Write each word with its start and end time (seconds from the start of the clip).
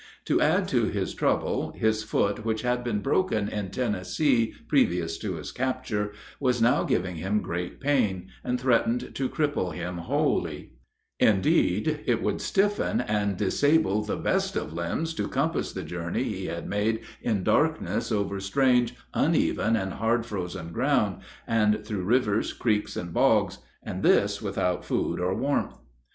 To 0.25 0.41
add 0.41 0.67
to 0.69 0.85
his 0.85 1.13
trouble, 1.13 1.73
his 1.73 2.01
foot, 2.01 2.43
which 2.43 2.63
had 2.63 2.83
been 2.83 3.01
broken 3.01 3.47
in 3.47 3.69
Tennessee 3.69 4.51
previous 4.67 5.15
to 5.19 5.35
his 5.35 5.51
capture, 5.51 6.11
was 6.39 6.59
now 6.59 6.83
giving 6.83 7.17
him 7.17 7.39
great 7.43 7.79
pain, 7.79 8.29
and 8.43 8.59
threatened 8.59 9.13
to 9.13 9.29
cripple 9.29 9.75
him 9.75 9.99
wholly; 9.99 10.71
indeed, 11.19 11.99
it 12.07 12.23
would 12.23 12.41
stiffen 12.41 12.99
and 13.01 13.37
disable 13.37 14.01
the 14.01 14.17
best 14.17 14.55
of 14.55 14.73
limbs 14.73 15.13
to 15.13 15.27
compass 15.27 15.71
the 15.71 15.83
journey 15.83 16.23
he 16.23 16.45
had 16.47 16.67
made 16.67 17.01
in 17.21 17.43
darkness 17.43 18.11
over 18.11 18.39
strange, 18.39 18.95
uneven, 19.13 19.75
and 19.75 19.93
hard 19.93 20.25
frozen 20.25 20.73
ground, 20.73 21.21
and 21.45 21.85
through 21.85 22.01
rivers, 22.05 22.53
creeks, 22.53 22.97
and 22.97 23.13
bogs, 23.13 23.59
and 23.83 24.01
this 24.01 24.41
without 24.41 24.83
food 24.83 25.19
or 25.19 25.35
warmth. 25.35 25.77